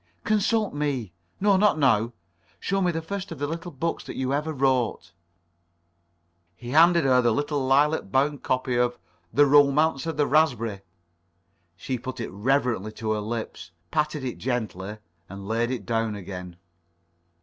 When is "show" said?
2.59-2.81